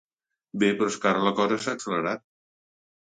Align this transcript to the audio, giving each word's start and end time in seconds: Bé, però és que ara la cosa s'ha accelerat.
Bé, 0.63 0.69
però 0.79 0.87
és 0.93 0.97
que 1.03 1.09
ara 1.11 1.21
la 1.27 1.35
cosa 1.41 1.59
s'ha 1.67 1.77
accelerat. 1.79 2.25